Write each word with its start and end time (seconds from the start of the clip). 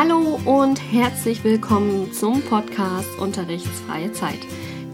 Hallo 0.00 0.38
und 0.44 0.76
herzlich 0.92 1.42
willkommen 1.42 2.12
zum 2.12 2.40
Podcast 2.42 3.18
Unterrichtsfreie 3.18 4.12
Zeit. 4.12 4.38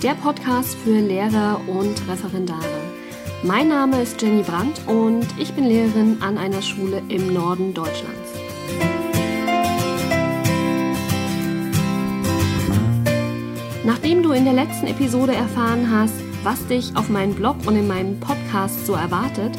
Der 0.03 0.14
Podcast 0.14 0.75
für 0.77 0.98
Lehrer 0.98 1.61
und 1.69 2.09
Referendare. 2.09 2.80
Mein 3.43 3.69
Name 3.69 4.01
ist 4.01 4.22
Jenny 4.22 4.43
Brandt 4.43 4.80
und 4.87 5.27
ich 5.38 5.53
bin 5.53 5.64
Lehrerin 5.64 6.22
an 6.22 6.38
einer 6.38 6.62
Schule 6.62 7.03
im 7.11 7.35
Norden 7.35 7.75
Deutschlands. 7.75 8.32
Nachdem 13.84 14.23
du 14.23 14.32
in 14.32 14.46
der 14.46 14.55
letzten 14.55 14.86
Episode 14.86 15.34
erfahren 15.34 15.91
hast, 15.91 16.14
was 16.45 16.66
dich 16.68 16.96
auf 16.96 17.11
meinem 17.11 17.34
Blog 17.34 17.57
und 17.66 17.77
in 17.77 17.86
meinem 17.86 18.21
Podcast 18.21 18.86
so 18.86 18.95
erwartet, 18.95 19.52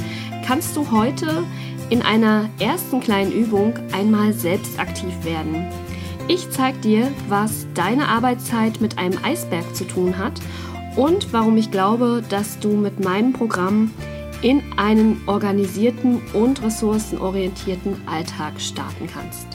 kannst 0.43 0.75
du 0.75 0.89
heute 0.89 1.43
in 1.89 2.01
einer 2.01 2.49
ersten 2.59 2.99
kleinen 2.99 3.31
Übung 3.31 3.73
einmal 3.91 4.33
selbst 4.33 4.79
aktiv 4.79 5.13
werden. 5.23 5.67
Ich 6.27 6.49
zeige 6.49 6.79
dir, 6.79 7.11
was 7.29 7.67
deine 7.75 8.07
Arbeitszeit 8.07 8.81
mit 8.81 8.97
einem 8.97 9.23
Eisberg 9.23 9.75
zu 9.75 9.85
tun 9.85 10.17
hat 10.17 10.33
und 10.95 11.31
warum 11.33 11.57
ich 11.57 11.69
glaube, 11.69 12.23
dass 12.29 12.59
du 12.59 12.69
mit 12.69 13.03
meinem 13.03 13.33
Programm 13.33 13.91
in 14.41 14.63
einen 14.77 15.21
organisierten 15.27 16.21
und 16.33 16.63
ressourcenorientierten 16.63 18.07
Alltag 18.07 18.59
starten 18.59 19.07
kannst. 19.07 19.47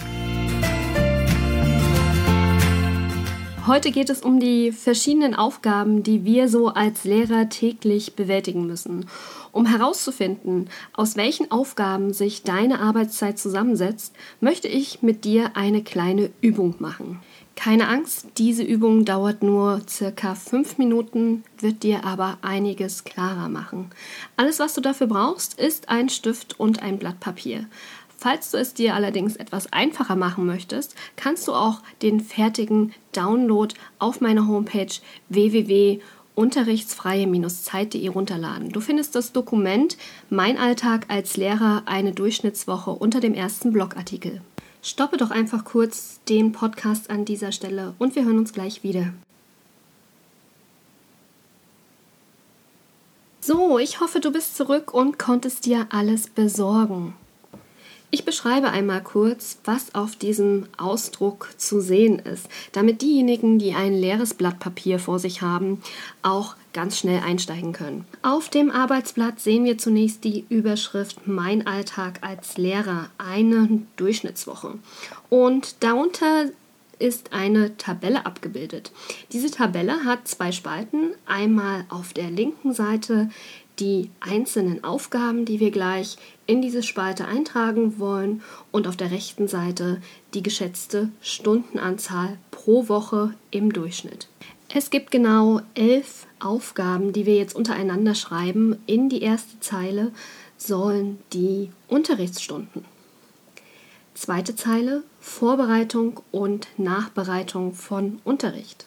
Heute 3.66 3.90
geht 3.92 4.10
es 4.10 4.22
um 4.22 4.40
die 4.40 4.72
verschiedenen 4.72 5.34
Aufgaben, 5.34 6.02
die 6.02 6.24
wir 6.24 6.48
so 6.48 6.68
als 6.68 7.04
Lehrer 7.04 7.48
täglich 7.48 8.16
bewältigen 8.16 8.66
müssen. 8.66 9.06
Um 9.52 9.66
herauszufinden, 9.66 10.68
aus 10.92 11.16
welchen 11.16 11.50
Aufgaben 11.50 12.12
sich 12.12 12.42
deine 12.42 12.80
Arbeitszeit 12.80 13.38
zusammensetzt, 13.38 14.14
möchte 14.40 14.68
ich 14.68 15.02
mit 15.02 15.24
dir 15.24 15.56
eine 15.56 15.82
kleine 15.82 16.30
Übung 16.40 16.76
machen. 16.78 17.20
Keine 17.56 17.88
Angst, 17.88 18.28
diese 18.38 18.62
Übung 18.62 19.04
dauert 19.04 19.42
nur 19.42 19.82
circa 19.86 20.34
fünf 20.34 20.78
Minuten, 20.78 21.44
wird 21.58 21.82
dir 21.82 22.04
aber 22.04 22.38
einiges 22.40 23.04
klarer 23.04 23.48
machen. 23.48 23.90
Alles, 24.36 24.60
was 24.60 24.72
du 24.72 24.80
dafür 24.80 25.08
brauchst, 25.08 25.60
ist 25.60 25.90
ein 25.90 26.08
Stift 26.08 26.58
und 26.58 26.82
ein 26.82 26.98
Blatt 26.98 27.20
Papier. 27.20 27.66
Falls 28.16 28.50
du 28.50 28.58
es 28.58 28.74
dir 28.74 28.94
allerdings 28.94 29.36
etwas 29.36 29.72
einfacher 29.72 30.16
machen 30.16 30.46
möchtest, 30.46 30.94
kannst 31.16 31.48
du 31.48 31.52
auch 31.52 31.80
den 32.02 32.20
fertigen 32.20 32.94
Download 33.12 33.74
auf 33.98 34.20
meiner 34.20 34.46
Homepage 34.46 34.92
www.unterrichtsfreie-zeit.de 36.36 38.08
runterladen. 38.08 38.70
Du 38.70 38.80
findest 38.80 39.14
das 39.14 39.32
Dokument 39.32 39.96
Mein 40.28 40.58
Alltag 40.58 41.06
als 41.08 41.36
Lehrer 41.36 41.82
eine 41.86 42.12
Durchschnittswoche 42.12 42.90
unter 42.90 43.20
dem 43.20 43.34
ersten 43.34 43.72
Blogartikel. 43.72 44.40
Stoppe 44.82 45.18
doch 45.18 45.30
einfach 45.30 45.64
kurz 45.64 46.20
den 46.28 46.52
Podcast 46.52 47.10
an 47.10 47.24
dieser 47.24 47.52
Stelle 47.52 47.94
und 47.98 48.14
wir 48.16 48.24
hören 48.24 48.38
uns 48.38 48.52
gleich 48.52 48.82
wieder. 48.82 49.12
So, 53.42 53.78
ich 53.78 54.00
hoffe, 54.00 54.20
du 54.20 54.32
bist 54.32 54.56
zurück 54.56 54.94
und 54.94 55.18
konntest 55.18 55.66
dir 55.66 55.86
alles 55.90 56.28
besorgen. 56.28 57.14
Ich 58.12 58.24
beschreibe 58.24 58.70
einmal 58.70 59.02
kurz, 59.02 59.58
was 59.64 59.94
auf 59.94 60.16
diesem 60.16 60.66
Ausdruck 60.76 61.50
zu 61.56 61.80
sehen 61.80 62.18
ist, 62.18 62.48
damit 62.72 63.02
diejenigen, 63.02 63.60
die 63.60 63.72
ein 63.74 63.94
leeres 63.94 64.34
Blatt 64.34 64.58
Papier 64.58 64.98
vor 64.98 65.20
sich 65.20 65.42
haben, 65.42 65.80
auch 66.22 66.56
ganz 66.72 66.98
schnell 66.98 67.20
einsteigen 67.20 67.72
können. 67.72 68.04
Auf 68.22 68.48
dem 68.48 68.72
Arbeitsblatt 68.72 69.40
sehen 69.40 69.64
wir 69.64 69.78
zunächst 69.78 70.24
die 70.24 70.44
Überschrift 70.48 71.28
Mein 71.28 71.68
Alltag 71.68 72.18
als 72.22 72.56
Lehrer, 72.56 73.10
eine 73.18 73.82
Durchschnittswoche. 73.96 74.74
Und 75.28 75.76
darunter 75.80 76.46
ist 77.00 77.32
eine 77.32 77.76
Tabelle 77.76 78.26
abgebildet. 78.26 78.92
Diese 79.32 79.50
Tabelle 79.50 80.04
hat 80.04 80.28
zwei 80.28 80.52
Spalten. 80.52 81.14
Einmal 81.26 81.84
auf 81.88 82.12
der 82.12 82.30
linken 82.30 82.74
Seite 82.74 83.30
die 83.80 84.10
einzelnen 84.20 84.84
Aufgaben, 84.84 85.46
die 85.46 85.58
wir 85.58 85.70
gleich 85.70 86.16
in 86.46 86.60
diese 86.60 86.82
Spalte 86.82 87.26
eintragen 87.26 87.98
wollen 87.98 88.42
und 88.70 88.86
auf 88.86 88.96
der 88.96 89.10
rechten 89.10 89.48
Seite 89.48 90.02
die 90.34 90.42
geschätzte 90.42 91.08
Stundenanzahl 91.22 92.38
pro 92.50 92.88
Woche 92.88 93.34
im 93.50 93.72
Durchschnitt. 93.72 94.28
Es 94.72 94.90
gibt 94.90 95.10
genau 95.10 95.62
elf 95.74 96.26
Aufgaben, 96.38 97.12
die 97.12 97.26
wir 97.26 97.36
jetzt 97.36 97.56
untereinander 97.56 98.14
schreiben. 98.14 98.76
In 98.86 99.08
die 99.08 99.22
erste 99.22 99.58
Zeile 99.58 100.12
sollen 100.56 101.18
die 101.32 101.70
Unterrichtsstunden. 101.88 102.84
Zweite 104.14 104.54
Zeile 104.54 105.02
Vorbereitung 105.18 106.20
und 106.30 106.68
Nachbereitung 106.76 107.74
von 107.74 108.20
Unterricht. 108.22 108.86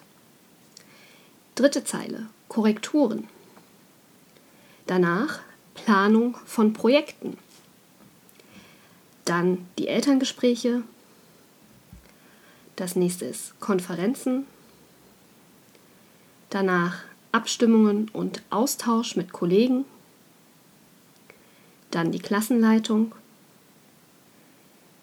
Dritte 1.56 1.84
Zeile 1.84 2.28
Korrekturen. 2.48 3.28
Danach 4.86 5.40
Planung 5.76 6.38
von 6.46 6.74
Projekten. 6.74 7.38
Dann 9.26 9.66
die 9.78 9.88
Elterngespräche. 9.88 10.84
Das 12.76 12.96
nächste 12.96 13.26
ist 13.26 13.60
Konferenzen. 13.60 14.46
Danach 16.50 17.04
Abstimmungen 17.32 18.10
und 18.10 18.44
Austausch 18.50 19.16
mit 19.16 19.32
Kollegen. 19.32 19.86
Dann 21.90 22.12
die 22.12 22.20
Klassenleitung. 22.20 23.16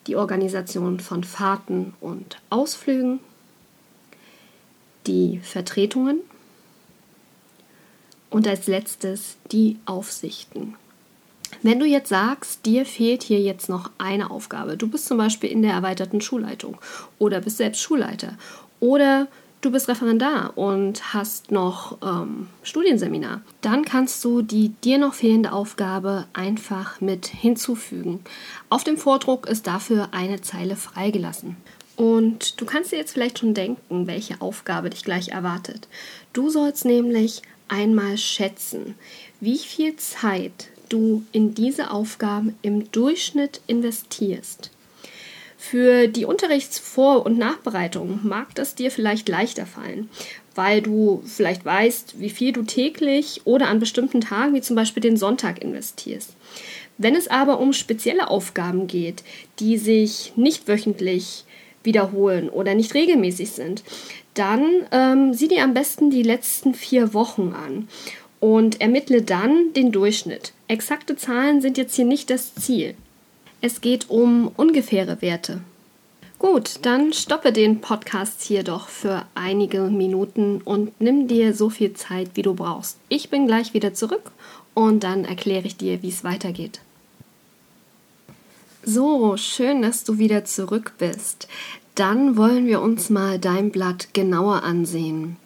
Die 0.06 0.16
Organisation 0.16 1.00
von 1.00 1.24
Fahrten 1.24 1.94
und 2.00 2.40
Ausflügen. 2.50 3.20
Die 5.06 5.38
Vertretungen 5.38 6.20
und 8.30 8.48
als 8.48 8.66
letztes 8.66 9.36
die 9.52 9.76
Aufsichten. 9.84 10.74
Wenn 11.62 11.80
du 11.80 11.84
jetzt 11.84 12.08
sagst, 12.08 12.64
dir 12.64 12.86
fehlt 12.86 13.22
hier 13.22 13.40
jetzt 13.40 13.68
noch 13.68 13.90
eine 13.98 14.30
Aufgabe, 14.30 14.76
du 14.76 14.88
bist 14.88 15.06
zum 15.06 15.18
Beispiel 15.18 15.50
in 15.50 15.62
der 15.62 15.72
erweiterten 15.72 16.20
Schulleitung 16.20 16.78
oder 17.18 17.40
bist 17.40 17.58
selbst 17.58 17.82
Schulleiter 17.82 18.38
oder 18.78 19.26
du 19.60 19.70
bist 19.70 19.88
Referendar 19.88 20.56
und 20.56 21.12
hast 21.12 21.50
noch 21.50 21.98
ähm, 22.02 22.48
Studienseminar, 22.62 23.42
dann 23.60 23.84
kannst 23.84 24.24
du 24.24 24.42
die 24.42 24.70
dir 24.84 24.98
noch 24.98 25.14
fehlende 25.14 25.52
Aufgabe 25.52 26.26
einfach 26.32 27.00
mit 27.00 27.26
hinzufügen. 27.26 28.20
Auf 28.70 28.84
dem 28.84 28.96
Vordruck 28.96 29.46
ist 29.48 29.66
dafür 29.66 30.08
eine 30.12 30.40
Zeile 30.40 30.76
freigelassen. 30.76 31.56
Und 31.96 32.58
du 32.58 32.64
kannst 32.64 32.92
dir 32.92 32.96
jetzt 32.96 33.12
vielleicht 33.12 33.40
schon 33.40 33.52
denken, 33.52 34.06
welche 34.06 34.40
Aufgabe 34.40 34.88
dich 34.88 35.04
gleich 35.04 35.28
erwartet. 35.28 35.86
Du 36.32 36.48
sollst 36.48 36.86
nämlich 36.86 37.42
einmal 37.70 38.18
schätzen, 38.18 38.96
wie 39.40 39.58
viel 39.58 39.96
Zeit 39.96 40.68
du 40.88 41.24
in 41.32 41.54
diese 41.54 41.90
Aufgaben 41.90 42.56
im 42.62 42.90
Durchschnitt 42.90 43.60
investierst. 43.66 44.70
Für 45.56 46.08
die 46.08 46.24
Unterrichtsvor- 46.24 47.24
und 47.24 47.38
Nachbereitung 47.38 48.20
mag 48.22 48.54
das 48.54 48.74
dir 48.74 48.90
vielleicht 48.90 49.28
leichter 49.28 49.66
fallen, 49.66 50.08
weil 50.54 50.80
du 50.80 51.22
vielleicht 51.26 51.64
weißt, 51.64 52.18
wie 52.18 52.30
viel 52.30 52.52
du 52.52 52.62
täglich 52.62 53.42
oder 53.44 53.68
an 53.68 53.78
bestimmten 53.78 54.20
Tagen, 54.20 54.54
wie 54.54 54.62
zum 54.62 54.74
Beispiel 54.74 55.02
den 55.02 55.16
Sonntag, 55.16 55.62
investierst. 55.62 56.34
Wenn 56.98 57.14
es 57.14 57.28
aber 57.28 57.60
um 57.60 57.72
spezielle 57.72 58.28
Aufgaben 58.28 58.86
geht, 58.86 59.22
die 59.58 59.78
sich 59.78 60.32
nicht 60.34 60.66
wöchentlich 60.66 61.44
wiederholen 61.82 62.48
oder 62.48 62.74
nicht 62.74 62.94
regelmäßig 62.94 63.52
sind, 63.52 63.82
dann 64.40 64.86
ähm, 64.90 65.34
sieh 65.34 65.48
dir 65.48 65.62
am 65.62 65.74
besten 65.74 66.08
die 66.08 66.22
letzten 66.22 66.72
vier 66.72 67.12
Wochen 67.12 67.52
an 67.52 67.88
und 68.40 68.80
ermittle 68.80 69.20
dann 69.20 69.74
den 69.74 69.92
Durchschnitt. 69.92 70.54
Exakte 70.66 71.14
Zahlen 71.14 71.60
sind 71.60 71.76
jetzt 71.76 71.94
hier 71.94 72.06
nicht 72.06 72.30
das 72.30 72.54
Ziel. 72.54 72.94
Es 73.60 73.82
geht 73.82 74.08
um 74.08 74.50
ungefähre 74.56 75.20
Werte. 75.20 75.60
Gut, 76.38 76.78
dann 76.82 77.12
stoppe 77.12 77.52
den 77.52 77.82
Podcast 77.82 78.40
hier 78.40 78.62
doch 78.62 78.88
für 78.88 79.26
einige 79.34 79.82
Minuten 79.82 80.62
und 80.64 80.98
nimm 81.02 81.28
dir 81.28 81.52
so 81.52 81.68
viel 81.68 81.92
Zeit, 81.92 82.30
wie 82.32 82.42
du 82.42 82.54
brauchst. 82.54 82.96
Ich 83.10 83.28
bin 83.28 83.46
gleich 83.46 83.74
wieder 83.74 83.92
zurück 83.92 84.32
und 84.72 85.04
dann 85.04 85.26
erkläre 85.26 85.66
ich 85.66 85.76
dir, 85.76 86.02
wie 86.02 86.08
es 86.08 86.24
weitergeht. 86.24 86.80
So, 88.82 89.36
schön, 89.36 89.82
dass 89.82 90.04
du 90.04 90.16
wieder 90.16 90.46
zurück 90.46 90.94
bist. 90.96 91.46
Dann 91.94 92.36
wollen 92.36 92.66
wir 92.66 92.80
uns 92.80 93.10
mal 93.10 93.38
dein 93.38 93.70
Blatt 93.70 94.14
genauer 94.14 94.62
ansehen. 94.62 95.36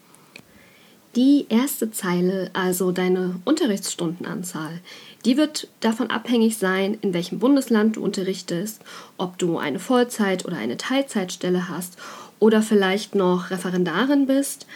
Die 1.16 1.46
erste 1.48 1.92
Zeile, 1.92 2.50
also 2.54 2.90
deine 2.90 3.36
Unterrichtsstundenanzahl, 3.44 4.80
die 5.24 5.36
wird 5.36 5.68
davon 5.78 6.10
abhängig 6.10 6.58
sein, 6.58 6.98
in 7.02 7.14
welchem 7.14 7.38
Bundesland 7.38 7.96
du 7.96 8.02
unterrichtest, 8.02 8.80
ob 9.16 9.38
du 9.38 9.58
eine 9.58 9.78
Vollzeit- 9.78 10.44
oder 10.44 10.56
eine 10.56 10.76
Teilzeitstelle 10.76 11.68
hast 11.68 11.96
oder 12.40 12.62
vielleicht 12.62 13.14
noch 13.14 13.50
Referendarin 13.50 14.26
bist. 14.26 14.66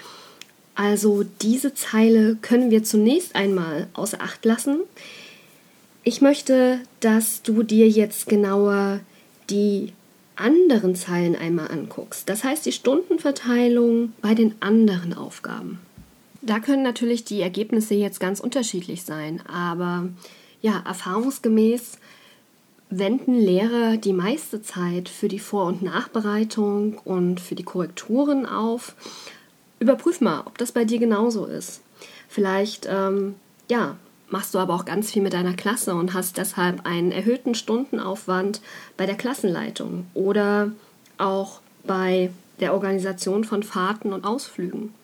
Also 0.77 1.25
diese 1.43 1.75
Zeile 1.75 2.37
können 2.41 2.71
wir 2.71 2.85
zunächst 2.85 3.35
einmal 3.35 3.89
außer 3.95 4.21
Acht 4.21 4.45
lassen. 4.45 4.79
Ich 6.05 6.21
möchte, 6.21 6.79
dass 7.01 7.43
du 7.43 7.65
dir 7.65 7.89
jetzt 7.89 8.29
genauer 8.29 9.01
die 9.51 9.93
anderen 10.39 10.95
Zeilen 10.95 11.37
einmal 11.37 11.71
anguckst, 11.71 12.29
das 12.29 12.45
heißt 12.45 12.67
die 12.67 12.73
Stundenverteilung 12.73 14.13
bei 14.23 14.35
den 14.35 14.55
anderen 14.61 15.15
Aufgaben. 15.15 15.81
Da 16.41 16.61
können 16.61 16.83
natürlich 16.83 17.25
die 17.25 17.43
Ergebnisse 17.43 17.95
jetzt 17.95 18.21
ganz 18.21 18.41
unterschiedlich 18.41 19.03
sein, 19.03 19.43
aber 19.47 20.09
ja, 20.63 20.83
erfahrungsgemäß 20.87 21.99
wenden 22.91 23.35
Lehrer 23.35 23.97
die 23.97 24.13
meiste 24.13 24.63
Zeit 24.63 25.09
für 25.09 25.29
die 25.29 25.39
Vor- 25.39 25.67
und 25.67 25.83
Nachbereitung 25.83 26.99
und 27.05 27.41
für 27.41 27.55
die 27.55 27.65
Korrekturen 27.65 28.47
auf. 28.47 28.95
Überprüf 29.79 30.21
mal, 30.21 30.43
ob 30.47 30.59
das 30.59 30.73
bei 30.73 30.85
dir 30.85 30.99
genauso 30.99 31.45
ist. 31.45 31.83
Vielleicht, 32.29 32.89
ähm, 32.91 33.35
ja, 33.71 33.97
machst 34.31 34.55
du 34.55 34.59
aber 34.59 34.75
auch 34.75 34.85
ganz 34.85 35.11
viel 35.11 35.23
mit 35.23 35.33
deiner 35.33 35.55
Klasse 35.55 35.95
und 35.95 36.15
hast 36.15 36.37
deshalb 36.37 36.87
einen 36.87 37.13
erhöhten 37.13 37.55
Stundenaufwand 37.55 38.61
bei 38.97 39.07
der 39.07 39.17
Klassenleitung 39.17 40.07
oder 40.15 40.73
auch 41.17 41.61
bei 41.85 42.31
der 42.61 42.75
Organisation 42.75 43.45
von 43.45 43.63
Fahrten 43.63 44.13
und 44.13 44.25
Ausflügen. 44.25 44.95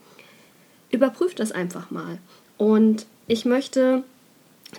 Überprüf 0.91 1.35
das 1.35 1.53
einfach 1.53 1.91
mal. 1.91 2.19
Und 2.57 3.07
ich 3.27 3.45
möchte, 3.45 4.05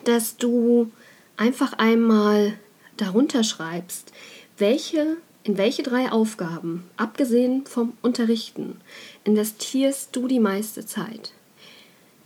dass 0.04 0.38
du 0.38 0.92
einfach 1.38 1.74
einmal 1.74 2.54
darunter 2.98 3.44
schreibst, 3.44 4.12
welche, 4.58 5.18
in 5.44 5.58
welche 5.58 5.84
drei 5.84 6.12
Aufgaben, 6.12 6.86
abgesehen 6.98 7.66
vom 7.66 7.94
Unterrichten, 8.02 8.80
investierst 9.24 10.16
du 10.16 10.28
die 10.28 10.40
meiste 10.40 10.86
Zeit. 10.86 11.34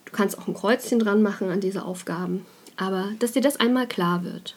Du 0.09 0.17
kannst 0.17 0.38
auch 0.38 0.47
ein 0.47 0.53
Kreuzchen 0.53 1.00
dran 1.00 1.21
machen 1.21 1.50
an 1.50 1.61
diese 1.61 1.85
Aufgaben, 1.85 2.45
aber 2.77 3.09
dass 3.19 3.33
dir 3.33 3.41
das 3.41 3.59
einmal 3.59 3.88
klar 3.88 4.23
wird. 4.23 4.56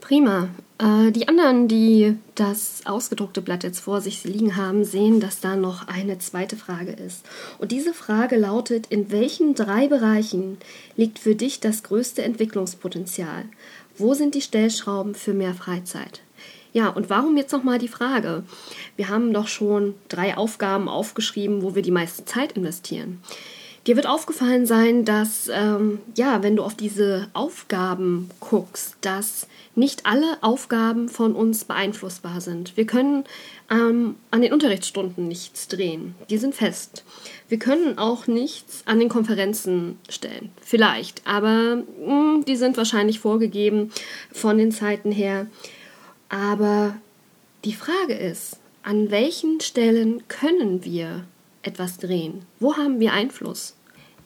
Prima. 0.00 0.48
Äh, 0.78 1.10
die 1.10 1.26
anderen, 1.26 1.68
die 1.68 2.16
das 2.34 2.82
ausgedruckte 2.84 3.42
Blatt 3.42 3.64
jetzt 3.64 3.80
vor 3.80 4.00
sich 4.00 4.24
liegen 4.24 4.56
haben, 4.56 4.84
sehen, 4.84 5.20
dass 5.20 5.40
da 5.40 5.56
noch 5.56 5.88
eine 5.88 6.18
zweite 6.18 6.56
Frage 6.56 6.92
ist. 6.92 7.24
Und 7.58 7.72
diese 7.72 7.94
Frage 7.94 8.36
lautet, 8.36 8.86
in 8.88 9.10
welchen 9.10 9.54
drei 9.54 9.88
Bereichen 9.88 10.58
liegt 10.96 11.18
für 11.18 11.34
dich 11.34 11.60
das 11.60 11.82
größte 11.82 12.22
Entwicklungspotenzial? 12.22 13.46
Wo 13.96 14.14
sind 14.14 14.34
die 14.34 14.42
Stellschrauben 14.42 15.14
für 15.14 15.32
mehr 15.32 15.54
Freizeit? 15.54 16.20
Ja, 16.76 16.90
und 16.90 17.08
warum 17.08 17.38
jetzt 17.38 17.52
nochmal 17.52 17.78
die 17.78 17.88
Frage? 17.88 18.42
Wir 18.96 19.08
haben 19.08 19.32
doch 19.32 19.48
schon 19.48 19.94
drei 20.10 20.36
Aufgaben 20.36 20.90
aufgeschrieben, 20.90 21.62
wo 21.62 21.74
wir 21.74 21.80
die 21.80 21.90
meiste 21.90 22.26
Zeit 22.26 22.52
investieren. 22.52 23.22
Dir 23.86 23.96
wird 23.96 24.06
aufgefallen 24.06 24.66
sein, 24.66 25.06
dass, 25.06 25.48
ähm, 25.50 26.00
ja, 26.18 26.42
wenn 26.42 26.54
du 26.54 26.62
auf 26.62 26.74
diese 26.74 27.28
Aufgaben 27.32 28.30
guckst, 28.40 28.98
dass 29.00 29.46
nicht 29.74 30.04
alle 30.04 30.36
Aufgaben 30.42 31.08
von 31.08 31.34
uns 31.34 31.64
beeinflussbar 31.64 32.42
sind. 32.42 32.76
Wir 32.76 32.84
können 32.84 33.24
ähm, 33.70 34.16
an 34.30 34.42
den 34.42 34.52
Unterrichtsstunden 34.52 35.26
nichts 35.26 35.68
drehen. 35.68 36.14
Die 36.28 36.36
sind 36.36 36.54
fest. 36.54 37.04
Wir 37.48 37.58
können 37.58 37.96
auch 37.96 38.26
nichts 38.26 38.82
an 38.84 38.98
den 38.98 39.08
Konferenzen 39.08 39.98
stellen. 40.10 40.50
Vielleicht, 40.60 41.22
aber 41.26 41.76
mh, 41.76 41.84
hm, 42.06 42.44
die 42.46 42.56
sind 42.56 42.76
wahrscheinlich 42.76 43.20
vorgegeben 43.20 43.92
von 44.30 44.58
den 44.58 44.72
Zeiten 44.72 45.10
her. 45.10 45.46
Aber 46.28 46.96
die 47.64 47.74
Frage 47.74 48.14
ist, 48.14 48.58
an 48.82 49.10
welchen 49.10 49.60
Stellen 49.60 50.26
können 50.28 50.84
wir 50.84 51.24
etwas 51.62 51.98
drehen? 51.98 52.44
Wo 52.60 52.76
haben 52.76 53.00
wir 53.00 53.12
Einfluss? 53.12 53.74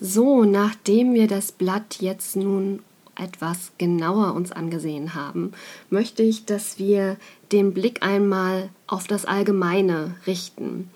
So, 0.00 0.44
nachdem 0.44 1.14
wir 1.14 1.26
das 1.26 1.50
Blatt 1.50 1.96
jetzt 2.00 2.36
nun 2.36 2.80
etwas 3.16 3.72
genauer 3.78 4.34
uns 4.34 4.52
angesehen 4.52 5.14
haben, 5.14 5.52
möchte 5.90 6.22
ich, 6.22 6.44
dass 6.44 6.78
wir 6.78 7.16
den 7.50 7.74
Blick 7.74 8.02
einmal 8.02 8.68
auf 8.86 9.08
das 9.08 9.24
Allgemeine 9.24 10.14
richten. 10.26 10.90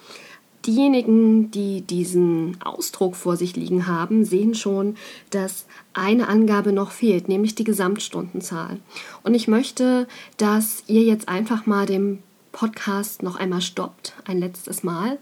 Diejenigen, 0.65 1.51
die 1.51 1.81
diesen 1.81 2.57
Ausdruck 2.63 3.17
vor 3.17 3.37
sich 3.37 3.57
liegen 3.57 3.89
haben, 3.89 4.25
sehen 4.25 4.55
schon, 4.55 4.97
dass 5.31 5.67
eine 5.93 6.29
Angabe 6.29 6.73
noch 6.73 6.93
fehlt, 6.93 7.29
nämlich 7.29 7.57
die 7.57 7.65
Gesamtstundenzahl. 7.65 8.79
Und 9.25 9.35
ich 9.35 9.49
möchte, 9.49 10.07
dass 10.37 10.85
ihr 10.87 11.03
jetzt 11.03 11.29
einfach 11.29 11.67
mal 11.67 11.87
den 11.87 12.23
Podcast 12.53 13.23
noch 13.23 13.37
einmal 13.37 13.61
stoppt, 13.61 14.15
ein 14.25 14.39
letztes 14.39 14.85
Mal, 14.85 15.19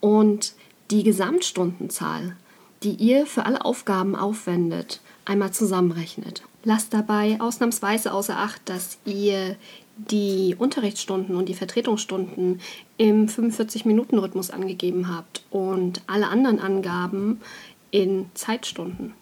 und 0.00 0.54
die 0.90 1.04
Gesamtstundenzahl, 1.04 2.34
die 2.82 2.94
ihr 2.94 3.26
für 3.26 3.46
alle 3.46 3.64
Aufgaben 3.64 4.16
aufwendet, 4.16 5.00
einmal 5.24 5.52
zusammenrechnet. 5.52 6.42
Lasst 6.64 6.92
dabei 6.92 7.40
ausnahmsweise 7.40 8.12
außer 8.12 8.36
Acht, 8.36 8.68
dass 8.68 8.98
ihr 9.04 9.56
die 10.08 10.56
Unterrichtsstunden 10.58 11.36
und 11.36 11.48
die 11.48 11.54
Vertretungsstunden 11.54 12.60
im 12.96 13.26
45-Minuten-Rhythmus 13.26 14.50
angegeben 14.50 15.14
habt 15.14 15.42
und 15.50 16.00
alle 16.06 16.28
anderen 16.28 16.58
Angaben 16.58 17.40
in 17.90 18.26
Zeitstunden. 18.34 19.14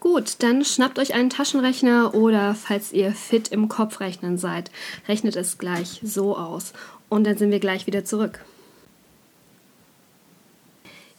Gut, 0.00 0.36
dann 0.40 0.64
schnappt 0.64 0.98
euch 0.98 1.14
einen 1.14 1.30
Taschenrechner 1.30 2.14
oder 2.14 2.56
falls 2.56 2.92
ihr 2.92 3.12
fit 3.12 3.48
im 3.48 3.68
Kopfrechnen 3.68 4.36
seid, 4.36 4.72
rechnet 5.06 5.36
es 5.36 5.58
gleich 5.58 6.00
so 6.02 6.36
aus 6.36 6.72
und 7.08 7.24
dann 7.24 7.38
sind 7.38 7.52
wir 7.52 7.60
gleich 7.60 7.86
wieder 7.86 8.04
zurück. 8.04 8.44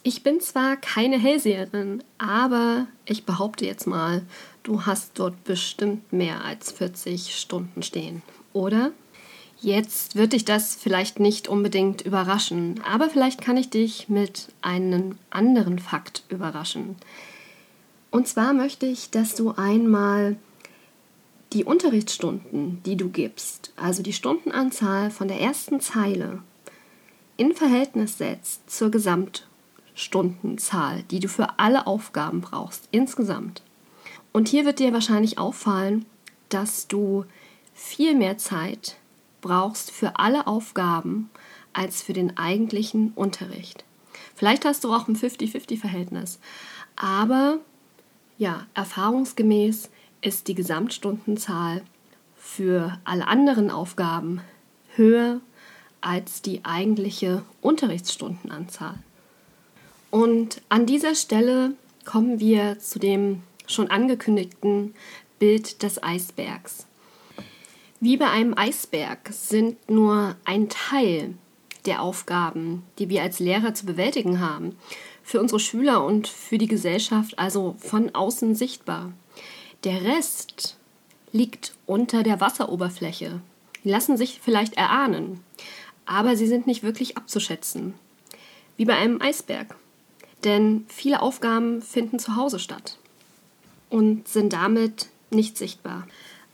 Ich 0.06 0.22
bin 0.22 0.42
zwar 0.42 0.76
keine 0.76 1.18
Hellseherin, 1.18 2.04
aber 2.18 2.88
ich 3.06 3.26
behaupte 3.26 3.66
jetzt 3.66 3.88
mal, 3.88 4.24
du 4.62 4.86
hast 4.86 5.18
dort 5.18 5.46
bestimmt 5.46 6.12
mehr 6.12 6.44
als 6.44 6.74
40 6.74 7.34
Stunden 7.34 7.84
stehen, 7.84 8.22
oder? 8.52 8.92
Jetzt 9.62 10.18
wird 10.18 10.34
dich 10.34 10.44
das 10.44 10.76
vielleicht 10.76 11.22
nicht 11.22 11.48
unbedingt 11.48 12.02
überraschen, 12.02 12.82
aber 12.84 13.10
vielleicht 13.10 13.40
kann 13.40 13.56
ich 13.56 13.70
dich 13.70 14.10
mit 14.10 14.50
einem 14.62 15.18
anderen 15.30 15.80
Fakt 15.80 16.24
überraschen. 16.28 16.98
Und 18.12 18.28
zwar 18.28 18.52
möchte 18.52 18.86
ich, 18.86 19.10
dass 19.10 19.36
du 19.36 19.52
einmal 19.52 20.36
die 21.54 21.64
Unterrichtsstunden, 21.64 22.82
die 22.86 22.98
du 22.98 23.08
gibst, 23.08 23.72
also 23.78 24.04
die 24.04 24.12
Stundenanzahl 24.12 25.12
von 25.12 25.30
der 25.30 25.40
ersten 25.40 25.80
Zeile, 25.80 26.40
in 27.38 27.54
Verhältnis 27.54 28.18
setzt 28.18 28.70
zur 28.70 28.92
Gesamt 28.92 29.48
Stundenzahl, 29.96 31.04
die 31.04 31.20
du 31.20 31.28
für 31.28 31.60
alle 31.60 31.88
Aufgaben 31.88 32.42
brauchst, 32.42 32.88
insgesamt. 32.92 33.62
Und 34.32 34.48
hier 34.48 34.66
wird 34.66 34.80
dir 34.80 34.94
wahrscheinlich 34.94 35.38
auffallen, 35.38 36.06
dass 36.50 36.88
du 36.88 37.26
viel 37.74 38.16
mehr 38.16 38.38
Zeit 38.38 38.98
brauchst 39.42 39.92
für 39.92 40.18
alle 40.18 40.48
Aufgaben 40.48 41.30
als 41.74 42.02
für 42.02 42.14
den 42.14 42.38
eigentlichen 42.38 43.12
Unterricht. 43.16 43.84
Vielleicht 44.36 44.66
hast 44.66 44.84
du 44.84 44.94
auch 44.94 45.08
ein 45.08 45.16
50-50-Verhältnis, 45.16 46.40
aber 46.96 47.60
ja, 48.38 48.66
erfahrungsgemäß 48.74 49.90
ist 50.22 50.48
die 50.48 50.56
Gesamtstundenzahl 50.56 51.82
für 52.36 53.00
alle 53.04 53.28
anderen 53.28 53.70
Aufgaben 53.70 54.42
höher 54.96 55.40
als 56.02 56.42
die 56.42 56.66
eigentliche 56.66 57.44
Unterrichtsstundenanzahl. 57.62 59.00
Und 60.14 60.62
an 60.70 60.86
dieser 60.86 61.16
Stelle 61.16 61.74
kommen 62.06 62.40
wir 62.40 62.78
zu 62.78 63.00
dem 63.00 63.42
schon 63.66 63.90
angekündigten 63.90 64.94
Bild 65.40 65.82
des 65.82 66.04
Eisbergs. 66.04 66.86
Wie 68.00 68.18
bei 68.18 68.30
einem 68.30 68.56
Eisberg 68.56 69.30
sind 69.32 69.90
nur 69.90 70.36
ein 70.46 70.70
Teil 70.70 71.34
der 71.88 72.04
Aufgaben, 72.04 72.84
die 73.00 73.10
wir 73.10 73.24
als 73.24 73.40
Lehrer 73.40 73.74
zu 73.74 73.88
bewältigen 73.88 74.40
haben, 74.40 74.78
für 75.24 75.40
unsere 75.40 75.60
Schüler 75.60 76.06
und 76.06 76.28
für 76.28 76.60
die 76.60 76.68
Gesellschaft 76.68 77.40
also 77.40 77.76
von 77.80 78.14
außen 78.14 78.54
sichtbar. 78.54 79.12
Der 79.84 80.04
Rest 80.04 80.78
liegt 81.32 81.74
unter 81.88 82.22
der 82.22 82.40
Wasseroberfläche. 82.40 83.42
Die 83.84 83.90
lassen 83.90 84.16
sich 84.16 84.42
vielleicht 84.44 84.78
erahnen, 84.78 85.40
aber 86.06 86.36
sie 86.36 86.46
sind 86.46 86.68
nicht 86.68 86.84
wirklich 86.84 87.18
abzuschätzen. 87.18 87.96
Wie 88.78 88.86
bei 88.86 88.94
einem 88.94 89.20
Eisberg 89.20 89.76
denn 90.46 90.86
viele 90.88 91.22
Aufgaben 91.22 91.82
finden 91.82 92.20
zu 92.20 92.36
Hause 92.36 92.60
statt 92.60 92.98
und 93.90 94.28
sind 94.28 94.54
damit 94.54 95.08
nicht 95.30 95.58
sichtbar. 95.58 96.08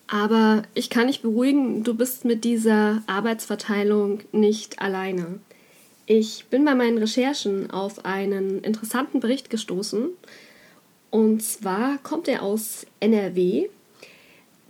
Aber 0.08 0.64
ich 0.74 0.90
kann 0.90 1.08
dich 1.08 1.22
beruhigen, 1.22 1.84
du 1.84 1.94
bist 1.94 2.26
mit 2.26 2.44
dieser 2.44 3.04
Arbeitsverteilung 3.06 4.22
nicht 4.32 4.82
alleine. 4.82 5.40
Ich 6.08 6.46
bin 6.50 6.66
bei 6.66 6.74
meinen 6.74 6.98
Recherchen 6.98 7.70
auf 7.70 8.06
einen 8.06 8.62
interessanten 8.62 9.20
Bericht 9.20 9.52
gestoßen. 9.52 10.10
Und 11.12 11.44
zwar 11.44 12.00
kommt 12.00 12.28
er 12.28 12.42
aus 12.42 12.88
NRW. 13.00 13.70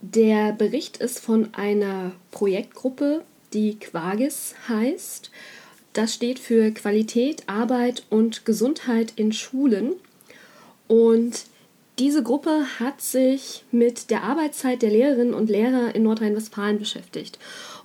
Der 0.02 0.52
Bericht 0.52 0.98
ist 0.98 1.20
von 1.20 1.54
einer 1.54 2.12
Projektgruppe, 2.32 3.24
die 3.54 3.80
Quagis 3.80 4.56
heißt. 4.68 5.32
Das 5.94 6.14
steht 6.14 6.40
für 6.40 6.72
Qualität, 6.72 7.44
Arbeit 7.48 8.04
und 8.10 8.46
Gesundheit 8.46 9.14
in 9.16 9.32
Schulen. 9.34 9.94
Und 10.88 11.46
diese 12.00 12.24
Gruppe 12.24 12.66
hat 12.80 13.02
sich 13.02 13.64
mit 13.72 14.10
der 14.10 14.24
Arbeitszeit 14.24 14.82
der 14.82 14.92
Lehrerinnen 14.92 15.34
und 15.34 15.50
Lehrer 15.50 15.94
in 15.96 16.04
Nordrhein-Westfalen 16.04 16.80
beschäftigt. 16.80 17.40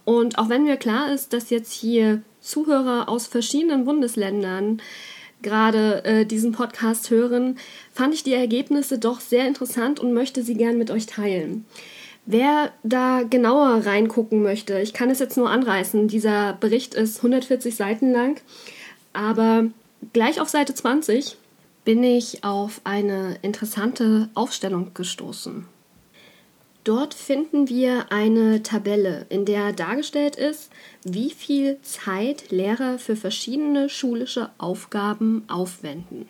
Und 0.04 0.38
auch 0.38 0.48
wenn 0.48 0.64
mir 0.64 0.76
klar 0.76 1.12
ist, 1.12 1.32
dass 1.32 1.50
jetzt 1.50 1.72
hier 1.72 2.22
Zuhörer 2.40 3.08
aus 3.08 3.26
verschiedenen 3.26 3.84
Bundesländern 3.84 4.80
gerade 5.42 6.04
äh, 6.04 6.26
diesen 6.26 6.52
Podcast 6.52 7.10
hören, 7.10 7.58
fand 7.92 8.14
ich 8.14 8.22
die 8.22 8.34
Ergebnisse 8.34 8.98
doch 8.98 9.20
sehr 9.20 9.46
interessant 9.46 9.98
und 9.98 10.12
möchte 10.12 10.42
sie 10.42 10.54
gern 10.54 10.78
mit 10.78 10.90
euch 10.90 11.06
teilen. 11.06 11.64
Wer 12.26 12.72
da 12.82 13.22
genauer 13.22 13.84
reingucken 13.84 14.42
möchte, 14.42 14.80
ich 14.80 14.94
kann 14.94 15.10
es 15.10 15.18
jetzt 15.18 15.36
nur 15.36 15.50
anreißen. 15.50 16.08
Dieser 16.08 16.54
Bericht 16.54 16.94
ist 16.94 17.18
140 17.18 17.76
Seiten 17.76 18.12
lang, 18.12 18.40
aber 19.12 19.66
gleich 20.12 20.40
auf 20.40 20.48
Seite 20.48 20.74
20 20.74 21.36
bin 21.84 22.02
ich 22.02 22.42
auf 22.42 22.80
eine 22.84 23.36
interessante 23.42 24.30
Aufstellung 24.34 24.94
gestoßen. 24.94 25.66
Dort 26.82 27.14
finden 27.14 27.68
wir 27.68 28.12
eine 28.12 28.62
Tabelle, 28.62 29.26
in 29.30 29.44
der 29.44 29.72
dargestellt 29.72 30.36
ist, 30.36 30.70
wie 31.02 31.30
viel 31.30 31.78
Zeit 31.82 32.50
Lehrer 32.50 32.98
für 32.98 33.16
verschiedene 33.16 33.88
schulische 33.88 34.50
Aufgaben 34.58 35.44
aufwenden. 35.48 36.28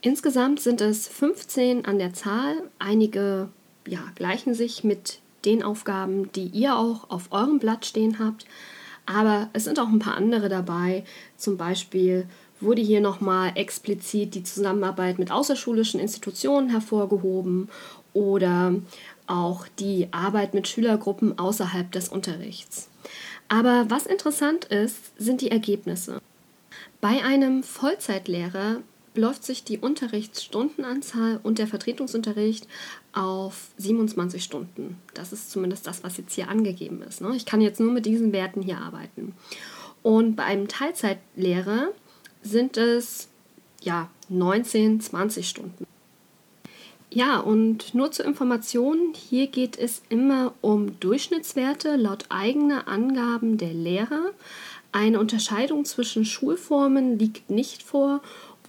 Insgesamt 0.00 0.60
sind 0.60 0.80
es 0.80 1.08
15 1.08 1.84
an 1.84 1.98
der 1.98 2.14
Zahl. 2.14 2.54
Einige 2.78 3.48
ja, 3.86 4.00
gleichen 4.14 4.54
sich 4.54 4.84
mit 4.84 5.20
den 5.44 5.62
Aufgaben, 5.62 6.30
die 6.32 6.46
ihr 6.46 6.76
auch 6.76 7.10
auf 7.10 7.28
eurem 7.30 7.58
Blatt 7.58 7.86
stehen 7.86 8.18
habt. 8.18 8.46
Aber 9.06 9.48
es 9.52 9.64
sind 9.64 9.78
auch 9.78 9.88
ein 9.88 10.00
paar 10.00 10.16
andere 10.16 10.48
dabei, 10.48 11.04
zum 11.36 11.56
Beispiel 11.56 12.26
wurde 12.60 12.82
hier 12.82 13.00
nochmal 13.00 13.52
explizit 13.54 14.34
die 14.34 14.42
Zusammenarbeit 14.42 15.18
mit 15.18 15.30
außerschulischen 15.30 16.00
Institutionen 16.00 16.70
hervorgehoben 16.70 17.68
oder 18.12 18.74
auch 19.26 19.66
die 19.78 20.08
Arbeit 20.10 20.54
mit 20.54 20.66
Schülergruppen 20.66 21.38
außerhalb 21.38 21.92
des 21.92 22.08
Unterrichts. 22.08 22.88
Aber 23.48 23.86
was 23.88 24.06
interessant 24.06 24.64
ist, 24.66 25.12
sind 25.18 25.40
die 25.40 25.50
Ergebnisse. 25.50 26.20
Bei 27.00 27.22
einem 27.22 27.62
Vollzeitlehrer 27.62 28.78
beläuft 29.16 29.44
sich 29.44 29.64
die 29.64 29.78
Unterrichtsstundenanzahl 29.78 31.40
und 31.42 31.58
der 31.58 31.66
Vertretungsunterricht 31.66 32.68
auf 33.14 33.68
27 33.78 34.44
Stunden. 34.44 34.98
Das 35.14 35.32
ist 35.32 35.50
zumindest 35.50 35.86
das, 35.86 36.04
was 36.04 36.18
jetzt 36.18 36.34
hier 36.34 36.48
angegeben 36.48 37.02
ist. 37.02 37.22
Ne? 37.22 37.34
Ich 37.34 37.46
kann 37.46 37.62
jetzt 37.62 37.80
nur 37.80 37.90
mit 37.92 38.04
diesen 38.04 38.32
Werten 38.32 38.60
hier 38.60 38.78
arbeiten. 38.78 39.34
Und 40.02 40.36
bei 40.36 40.44
einem 40.44 40.68
Teilzeitlehrer 40.68 41.88
sind 42.42 42.76
es 42.76 43.28
ja 43.80 44.10
19, 44.28 45.00
20 45.00 45.48
Stunden. 45.48 45.86
Ja, 47.10 47.38
und 47.38 47.94
nur 47.94 48.12
zur 48.12 48.26
Information, 48.26 49.14
hier 49.14 49.46
geht 49.46 49.78
es 49.78 50.02
immer 50.10 50.52
um 50.60 51.00
Durchschnittswerte 51.00 51.96
laut 51.96 52.26
eigener 52.28 52.86
Angaben 52.86 53.56
der 53.56 53.72
Lehrer. 53.72 54.32
Eine 54.92 55.20
Unterscheidung 55.20 55.84
zwischen 55.84 56.24
Schulformen 56.24 57.18
liegt 57.18 57.50
nicht 57.50 57.82
vor 57.82 58.22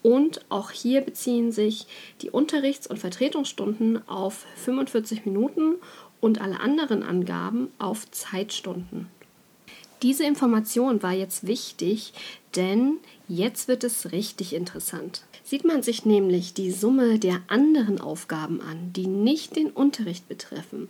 und 0.07 0.39
auch 0.47 0.71
hier 0.71 1.01
beziehen 1.01 1.51
sich 1.51 1.85
die 2.21 2.29
Unterrichts- 2.29 2.87
und 2.87 2.97
Vertretungsstunden 2.97 4.07
auf 4.07 4.45
45 4.55 5.25
Minuten 5.25 5.75
und 6.21 6.39
alle 6.39 6.61
anderen 6.61 7.03
Angaben 7.03 7.73
auf 7.77 8.09
Zeitstunden. 8.11 9.09
Diese 10.03 10.23
Information 10.23 11.03
war 11.03 11.11
jetzt 11.11 11.45
wichtig, 11.45 12.13
denn 12.55 12.99
jetzt 13.27 13.67
wird 13.67 13.83
es 13.83 14.13
richtig 14.13 14.53
interessant. 14.53 15.23
Sieht 15.43 15.65
man 15.65 15.83
sich 15.83 16.05
nämlich 16.05 16.53
die 16.53 16.71
Summe 16.71 17.19
der 17.19 17.41
anderen 17.47 17.99
Aufgaben 17.99 18.61
an, 18.61 18.93
die 18.93 19.07
nicht 19.07 19.57
den 19.57 19.71
Unterricht 19.71 20.29
betreffen, 20.29 20.87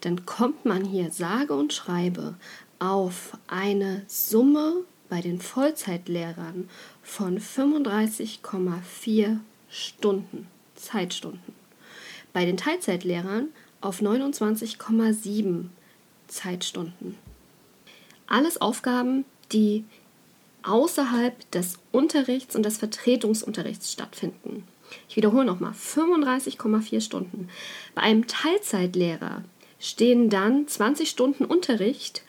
dann 0.00 0.24
kommt 0.24 0.64
man 0.64 0.86
hier 0.86 1.10
sage 1.10 1.52
und 1.54 1.74
schreibe 1.74 2.36
auf 2.78 3.36
eine 3.46 4.04
Summe 4.06 4.84
bei 5.08 5.20
den 5.20 5.40
Vollzeitlehrern 5.40 6.68
von 7.02 7.38
35,4 7.38 9.38
Stunden, 9.70 10.48
Zeitstunden. 10.74 11.54
Bei 12.32 12.44
den 12.44 12.56
Teilzeitlehrern 12.56 13.48
auf 13.80 14.00
29,7 14.00 15.66
Zeitstunden. 16.26 17.16
Alles 18.26 18.60
Aufgaben, 18.60 19.24
die 19.52 19.84
außerhalb 20.62 21.50
des 21.50 21.78
Unterrichts 21.92 22.56
und 22.56 22.64
des 22.64 22.78
Vertretungsunterrichts 22.78 23.92
stattfinden. 23.92 24.64
Ich 25.08 25.16
wiederhole 25.16 25.44
nochmal, 25.44 25.72
35,4 25.72 27.00
Stunden. 27.00 27.48
Bei 27.94 28.02
einem 28.02 28.26
Teilzeitlehrer 28.26 29.42
stehen 29.78 30.30
dann 30.30 30.66
20 30.66 31.10
Stunden 31.10 31.44
Unterricht 31.44 32.22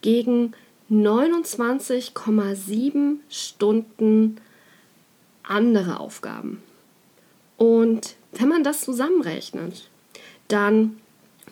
gegen 0.00 0.54
29,7 0.90 3.16
Stunden 3.28 4.40
andere 5.42 6.00
Aufgaben. 6.00 6.62
Und 7.56 8.16
wenn 8.32 8.48
man 8.48 8.64
das 8.64 8.80
zusammenrechnet, 8.82 9.88
dann 10.48 10.98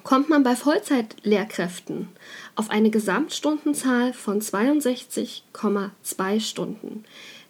kommt 0.05 0.29
man 0.29 0.43
bei 0.43 0.57
Vollzeitlehrkräften 0.57 2.09
auf 2.57 2.71
eine 2.71 2.91
Gesamtstundenzahl 2.91 4.13
von 4.13 4.41
62,2 4.41 6.41
Stunden, 6.41 7.05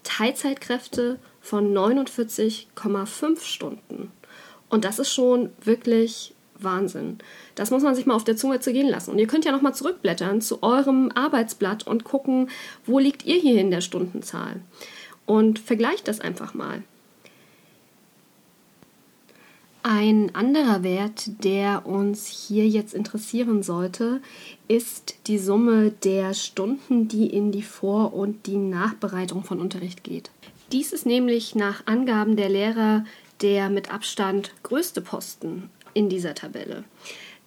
Teilzeitkräfte 0.05 1.19
von 1.41 1.73
49,5 1.73 3.43
Stunden. 3.43 4.13
Und 4.69 4.85
das 4.85 4.99
ist 4.99 5.13
schon 5.13 5.51
wirklich 5.63 6.35
Wahnsinn. 6.65 7.19
Das 7.55 7.71
muss 7.71 7.83
man 7.83 7.95
sich 7.95 8.07
mal 8.07 8.15
auf 8.15 8.25
der 8.25 8.37
Zunge 8.37 8.61
zergehen 8.61 8.89
lassen. 8.89 9.11
Und 9.11 9.19
ihr 9.19 9.27
könnt 9.27 9.45
ja 9.45 9.53
nochmal 9.53 9.75
zurückblättern 9.75 10.41
zu 10.41 10.63
eurem 10.63 11.11
Arbeitsblatt 11.15 11.87
und 11.87 12.05
gucken, 12.05 12.49
wo 12.87 12.99
liegt 12.99 13.27
ihr 13.27 13.37
hier 13.37 13.61
in 13.61 13.71
der 13.71 13.81
Stundenzahl. 13.81 14.61
Und 15.27 15.59
vergleicht 15.59 16.09
das 16.09 16.21
einfach 16.21 16.55
mal. 16.55 16.83
Ein 19.85 20.33
anderer 20.35 20.85
Wert, 20.85 21.43
der 21.43 21.87
uns 21.87 22.29
hier 22.29 22.69
jetzt 22.69 22.95
interessieren 22.95 23.65
sollte, 23.65 24.21
ist 24.69 25.17
die 25.27 25.39
Summe 25.39 25.91
der 25.91 26.35
Stunden, 26.35 27.09
die 27.09 27.27
in 27.27 27.51
die 27.51 27.65
Vor- 27.65 28.15
und 28.15 28.47
die 28.47 28.59
Nachbereitung 28.59 29.43
von 29.43 29.61
Unterricht 29.61 30.05
geht. 30.05 30.31
Dies 30.71 30.93
ist 30.93 31.05
nämlich 31.05 31.57
nach 31.57 31.87
Angaben 31.87 32.37
der 32.37 32.49
Lehrer 32.49 33.05
der 33.43 33.69
mit 33.71 33.93
Abstand 33.93 34.53
größte 34.63 35.01
Posten 35.01 35.69
in 35.95 36.09
dieser 36.09 36.35
Tabelle. 36.35 36.85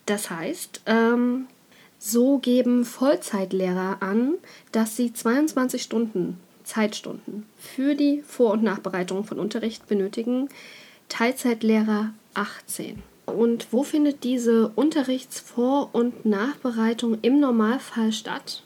Das 0.05 0.29
heißt, 0.29 0.81
ähm, 0.85 1.47
so 1.97 2.37
geben 2.37 2.85
Vollzeitlehrer 2.85 3.97
an, 4.01 4.35
dass 4.71 4.95
sie 4.95 5.13
22 5.13 5.81
Stunden, 5.81 6.39
Zeitstunden 6.63 7.45
für 7.57 7.95
die 7.95 8.21
Vor- 8.21 8.51
und 8.51 8.63
Nachbereitung 8.63 9.23
von 9.23 9.39
Unterricht 9.39 9.87
benötigen, 9.87 10.49
Teilzeitlehrer 11.09 12.13
18. 12.33 13.01
Und 13.25 13.67
wo 13.71 13.83
findet 13.83 14.23
diese 14.23 14.71
Unterrichtsvor- 14.75 15.89
und 15.93 16.25
Nachbereitung 16.25 17.17
im 17.21 17.39
Normalfall 17.39 18.11
statt? 18.11 18.61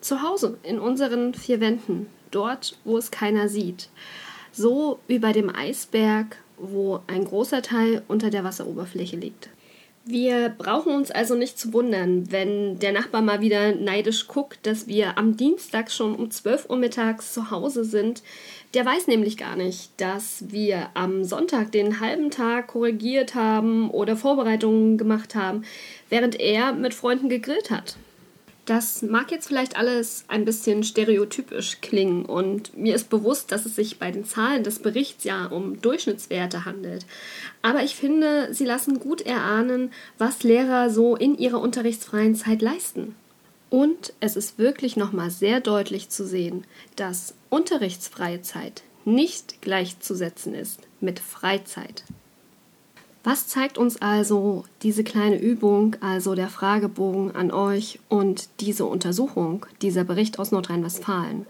Zu 0.00 0.22
Hause, 0.22 0.58
in 0.62 0.78
unseren 0.78 1.32
vier 1.32 1.60
Wänden, 1.60 2.08
dort, 2.30 2.76
wo 2.84 2.98
es 2.98 3.10
keiner 3.10 3.48
sieht. 3.48 3.88
So 4.52 4.98
wie 5.06 5.18
bei 5.18 5.32
dem 5.32 5.54
Eisberg, 5.54 6.36
wo 6.62 7.00
ein 7.06 7.24
großer 7.24 7.60
Teil 7.60 8.02
unter 8.08 8.30
der 8.30 8.44
Wasseroberfläche 8.44 9.16
liegt. 9.16 9.50
Wir 10.04 10.48
brauchen 10.48 10.92
uns 10.92 11.12
also 11.12 11.36
nicht 11.36 11.60
zu 11.60 11.72
wundern, 11.72 12.32
wenn 12.32 12.80
der 12.80 12.92
Nachbar 12.92 13.22
mal 13.22 13.40
wieder 13.40 13.72
neidisch 13.72 14.26
guckt, 14.26 14.58
dass 14.66 14.88
wir 14.88 15.16
am 15.16 15.36
Dienstag 15.36 15.92
schon 15.92 16.16
um 16.16 16.28
12 16.28 16.68
Uhr 16.70 16.76
mittags 16.76 17.32
zu 17.32 17.52
Hause 17.52 17.84
sind. 17.84 18.22
Der 18.74 18.84
weiß 18.84 19.06
nämlich 19.06 19.36
gar 19.36 19.54
nicht, 19.54 19.92
dass 19.98 20.50
wir 20.50 20.88
am 20.94 21.22
Sonntag 21.22 21.70
den 21.70 22.00
halben 22.00 22.32
Tag 22.32 22.68
korrigiert 22.68 23.36
haben 23.36 23.90
oder 23.90 24.16
Vorbereitungen 24.16 24.98
gemacht 24.98 25.36
haben, 25.36 25.62
während 26.08 26.40
er 26.40 26.72
mit 26.72 26.94
Freunden 26.94 27.28
gegrillt 27.28 27.70
hat. 27.70 27.96
Das 28.64 29.02
mag 29.02 29.32
jetzt 29.32 29.48
vielleicht 29.48 29.76
alles 29.76 30.24
ein 30.28 30.44
bisschen 30.44 30.84
stereotypisch 30.84 31.80
klingen 31.80 32.24
und 32.24 32.76
mir 32.76 32.94
ist 32.94 33.10
bewusst, 33.10 33.50
dass 33.50 33.66
es 33.66 33.74
sich 33.74 33.98
bei 33.98 34.12
den 34.12 34.24
Zahlen 34.24 34.62
des 34.62 34.78
Berichts 34.78 35.24
ja 35.24 35.46
um 35.46 35.80
Durchschnittswerte 35.82 36.64
handelt. 36.64 37.04
Aber 37.62 37.82
ich 37.82 37.96
finde, 37.96 38.54
sie 38.54 38.64
lassen 38.64 39.00
gut 39.00 39.20
erahnen, 39.20 39.90
was 40.16 40.44
Lehrer 40.44 40.90
so 40.90 41.16
in 41.16 41.36
ihrer 41.36 41.60
unterrichtsfreien 41.60 42.36
Zeit 42.36 42.62
leisten. 42.62 43.16
Und 43.68 44.12
es 44.20 44.36
ist 44.36 44.58
wirklich 44.58 44.96
nochmal 44.96 45.30
sehr 45.30 45.60
deutlich 45.60 46.10
zu 46.10 46.24
sehen, 46.24 46.64
dass 46.94 47.34
unterrichtsfreie 47.50 48.42
Zeit 48.42 48.82
nicht 49.04 49.60
gleichzusetzen 49.60 50.54
ist 50.54 50.80
mit 51.00 51.18
Freizeit. 51.18 52.04
Was 53.24 53.46
zeigt 53.46 53.78
uns 53.78 54.02
also 54.02 54.64
diese 54.82 55.04
kleine 55.04 55.38
Übung, 55.40 55.96
also 56.00 56.34
der 56.34 56.48
Fragebogen 56.48 57.36
an 57.36 57.52
euch 57.52 58.00
und 58.08 58.48
diese 58.60 58.84
Untersuchung, 58.84 59.64
dieser 59.80 60.02
Bericht 60.02 60.40
aus 60.40 60.50
Nordrhein-Westfalen? 60.50 61.46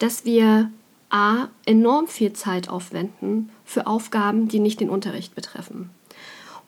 Dass 0.00 0.24
wir 0.24 0.70
a. 1.10 1.48
enorm 1.64 2.08
viel 2.08 2.32
Zeit 2.32 2.68
aufwenden 2.68 3.50
für 3.64 3.86
Aufgaben, 3.86 4.48
die 4.48 4.58
nicht 4.58 4.80
den 4.80 4.90
Unterricht 4.90 5.34
betreffen. 5.36 5.90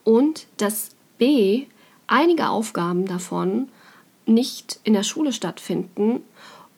Und 0.05 0.47
dass 0.59 0.91
b. 1.19 1.67
einige 2.07 2.49
Aufgaben 2.49 3.07
davon 3.07 3.69
nicht 4.27 4.79
in 4.85 4.93
der 4.93 5.03
Schule 5.03 5.33
stattfinden 5.33 6.21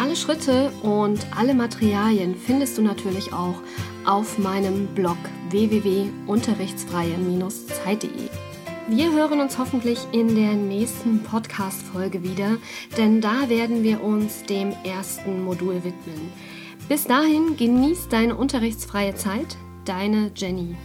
Alle 0.00 0.16
Schritte 0.16 0.72
und 0.82 1.24
alle 1.38 1.54
Materialien 1.54 2.34
findest 2.34 2.76
du 2.76 2.82
natürlich 2.82 3.32
auch 3.32 3.62
auf 4.04 4.36
meinem 4.38 4.88
Blog 4.96 5.18
www.unterrichtsfreie-zeit.de. 5.50 8.45
Wir 8.88 9.12
hören 9.12 9.40
uns 9.40 9.58
hoffentlich 9.58 9.98
in 10.12 10.36
der 10.36 10.52
nächsten 10.52 11.20
Podcast-Folge 11.24 12.22
wieder, 12.22 12.56
denn 12.96 13.20
da 13.20 13.48
werden 13.48 13.82
wir 13.82 14.00
uns 14.00 14.44
dem 14.44 14.72
ersten 14.84 15.42
Modul 15.42 15.82
widmen. 15.82 16.32
Bis 16.88 17.02
dahin 17.02 17.56
genießt 17.56 18.12
deine 18.12 18.36
unterrichtsfreie 18.36 19.16
Zeit, 19.16 19.56
deine 19.84 20.30
Jenny. 20.36 20.76